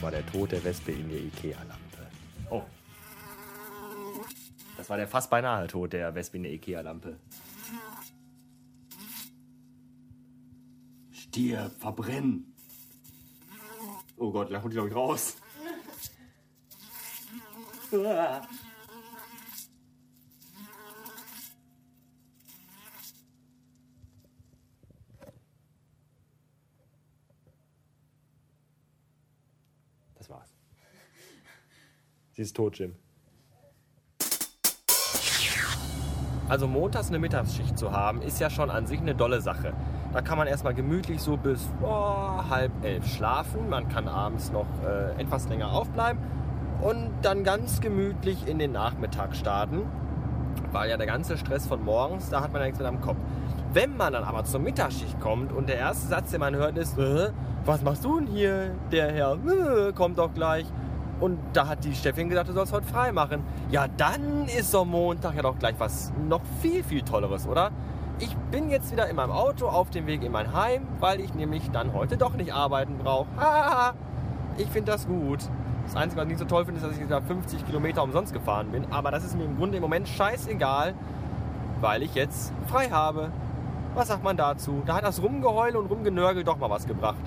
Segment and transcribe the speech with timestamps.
[0.00, 2.06] Tod der Wespe in der Ikea-Lampe.
[2.50, 2.62] Oh.
[4.76, 7.18] Das war der fast beinahe Tod der Wespe in der Ikea-Lampe.
[11.12, 12.54] Stier, verbrennen.
[14.16, 15.36] Oh Gott, da kommt die, glaube ich, raus.
[30.20, 30.54] Das war's.
[32.32, 32.94] Sie ist tot, Jim.
[36.46, 39.72] Also montags eine Mittagsschicht zu haben, ist ja schon an sich eine dolle Sache.
[40.12, 41.88] Da kann man erstmal gemütlich so bis oh,
[42.50, 43.70] halb elf schlafen.
[43.70, 46.20] Man kann abends noch äh, etwas länger aufbleiben
[46.82, 49.84] und dann ganz gemütlich in den Nachmittag starten.
[50.72, 53.16] Weil ja der ganze Stress von morgens, da hat man ja nichts mehr am Kopf.
[53.72, 56.98] Wenn man dann aber zur Mittagsschicht kommt und der erste Satz, den man hört, ist,
[56.98, 57.30] äh,
[57.64, 58.72] was machst du denn hier?
[58.90, 60.66] Der Herr äh, kommt doch gleich.
[61.20, 63.42] Und da hat die Steffin gesagt, du sollst heute frei machen.
[63.70, 67.70] Ja, dann ist so Montag ja doch gleich was noch viel, viel Tolleres, oder?
[68.18, 71.34] Ich bin jetzt wieder in meinem Auto auf dem Weg in mein Heim, weil ich
[71.34, 73.28] nämlich dann heute doch nicht arbeiten brauche.
[74.56, 75.40] Ich finde das gut.
[75.86, 78.32] Das Einzige, was ich nicht so toll finde, ist, dass ich da 50 Kilometer umsonst
[78.32, 78.84] gefahren bin.
[78.90, 80.94] Aber das ist mir im Grunde im Moment scheißegal,
[81.80, 83.30] weil ich jetzt frei habe.
[83.94, 84.82] Was sagt man dazu?
[84.86, 87.18] Da hat das Rumgeheul und Rumgenörgel doch mal was gebracht.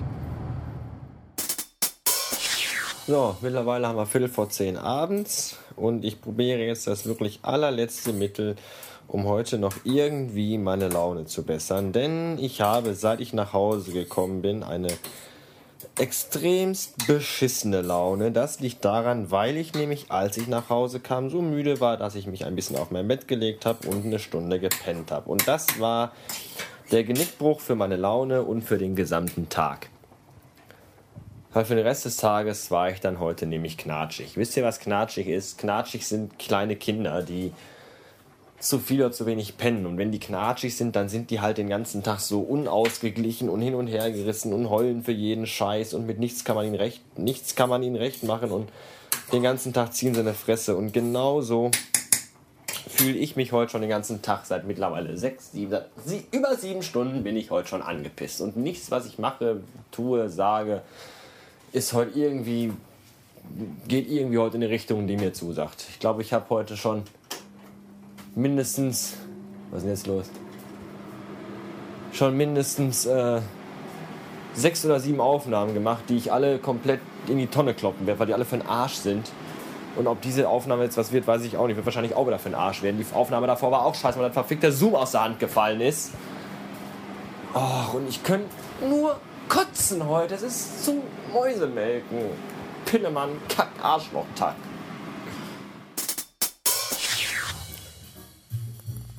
[3.06, 8.14] So, mittlerweile haben wir Viertel vor zehn abends und ich probiere jetzt das wirklich allerletzte
[8.14, 8.56] Mittel,
[9.08, 11.92] um heute noch irgendwie meine Laune zu bessern.
[11.92, 14.88] Denn ich habe, seit ich nach Hause gekommen bin, eine
[15.98, 18.32] extremst beschissene Laune.
[18.32, 22.14] Das liegt daran, weil ich nämlich, als ich nach Hause kam, so müde war, dass
[22.14, 25.30] ich mich ein bisschen auf mein Bett gelegt habe und eine Stunde gepennt habe.
[25.30, 26.12] Und das war
[26.90, 29.88] der Genickbruch für meine Laune und für den gesamten Tag.
[31.52, 34.36] Weil für den Rest des Tages war ich dann heute nämlich knatschig.
[34.36, 35.58] Wisst ihr, was knatschig ist?
[35.58, 37.52] Knatschig sind kleine Kinder, die
[38.64, 39.84] zu viel oder zu wenig pennen.
[39.84, 43.60] Und wenn die knatschig sind, dann sind die halt den ganzen Tag so unausgeglichen und
[43.60, 46.74] hin und her gerissen und heulen für jeden Scheiß und mit nichts kann man ihnen
[46.74, 48.70] recht, nichts kann man ihnen recht machen und
[49.32, 50.76] den ganzen Tag ziehen sie eine Fresse.
[50.76, 51.70] Und genauso
[52.88, 56.82] fühle ich mich heute schon den ganzen Tag seit mittlerweile sechs, sieben, sie, über sieben
[56.82, 58.40] Stunden bin ich heute schon angepisst.
[58.40, 59.60] Und nichts, was ich mache,
[59.90, 60.80] tue, sage,
[61.72, 62.72] ist heute irgendwie,
[63.88, 65.84] geht irgendwie heute in eine Richtung, die mir zusagt.
[65.90, 67.02] Ich glaube, ich habe heute schon
[68.34, 69.14] mindestens,
[69.70, 70.30] was ist denn jetzt los?
[72.12, 73.40] Schon mindestens äh,
[74.54, 78.26] sechs oder sieben Aufnahmen gemacht, die ich alle komplett in die Tonne kloppen werde, weil
[78.26, 79.30] die alle für den Arsch sind.
[79.96, 81.76] Und ob diese Aufnahme jetzt was wird, weiß ich auch nicht.
[81.76, 82.98] Wird wahrscheinlich auch wieder für den Arsch werden.
[82.98, 86.12] Die Aufnahme davor war auch scheiße, weil das verfickte Zoom aus der Hand gefallen ist.
[87.54, 88.48] Oh, und ich könnte
[88.88, 89.16] nur
[89.48, 90.34] kotzen heute.
[90.34, 90.96] Es ist zum
[91.32, 92.18] Mäusemelken.
[92.86, 94.56] Pillemann, Kack, Arschloch, Tack.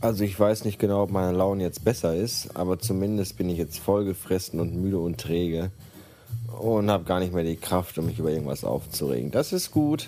[0.05, 3.57] Also ich weiß nicht genau, ob meine Laune jetzt besser ist, aber zumindest bin ich
[3.57, 5.71] jetzt vollgefressen und müde und träge
[6.61, 9.31] und habe gar nicht mehr die Kraft, um mich über irgendwas aufzuregen.
[9.31, 10.07] Das ist gut.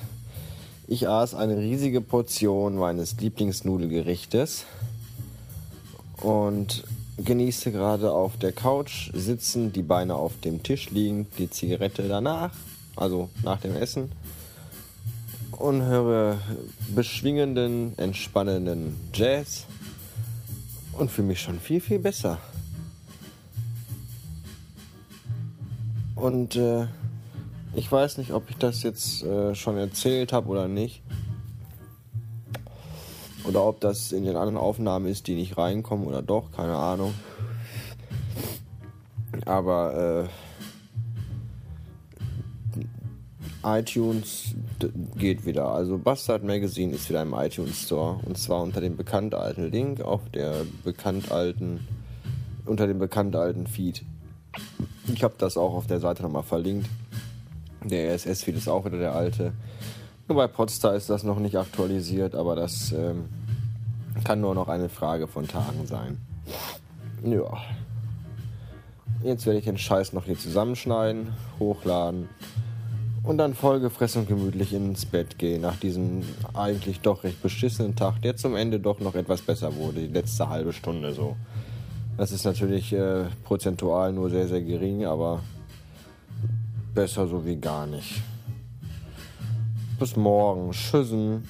[0.88, 4.66] Ich aß eine riesige Portion meines Lieblingsnudelgerichtes
[6.22, 6.84] und
[7.18, 12.54] genieße gerade auf der Couch sitzen, die Beine auf dem Tisch liegen, die Zigarette danach,
[12.96, 14.12] also nach dem Essen
[15.54, 16.38] und höre
[16.94, 19.66] beschwingenden, entspannenden Jazz
[20.98, 22.40] und fühle mich schon viel, viel besser.
[26.16, 26.88] Und äh,
[27.76, 31.04] ich weiß nicht, ob ich das jetzt äh, schon erzählt habe oder nicht.
[33.44, 37.14] Oder ob das in den anderen Aufnahmen ist, die nicht reinkommen oder doch, keine Ahnung.
[39.46, 40.28] Aber
[43.64, 44.56] äh, iTunes
[45.16, 45.70] geht wieder.
[45.70, 48.20] Also Bastard Magazine ist wieder im iTunes Store.
[48.26, 51.88] Und zwar unter dem bekannt alten Link auf der bekannt alten,
[52.66, 54.04] unter dem bekannt alten Feed.
[55.14, 56.90] Ich habe das auch auf der Seite nochmal verlinkt.
[57.84, 59.54] Der RSS-Feed ist auch wieder der alte.
[60.28, 63.26] Nur bei Podstar ist das noch nicht aktualisiert, aber das ähm,
[64.24, 66.18] kann nur noch eine Frage von Tagen sein.
[67.24, 67.58] Ja.
[69.24, 72.28] Jetzt werde ich den Scheiß noch hier zusammenschneiden, hochladen
[73.28, 76.22] und dann vollgefressen und gemütlich ins Bett gehen nach diesem
[76.54, 80.48] eigentlich doch recht beschissenen Tag, der zum Ende doch noch etwas besser wurde, die letzte
[80.48, 81.36] halbe Stunde so.
[82.16, 85.42] Das ist natürlich äh, prozentual nur sehr, sehr gering, aber
[86.96, 88.22] besser so wie gar nicht.
[90.00, 90.72] Bis morgen.
[90.72, 91.44] Tschüssen.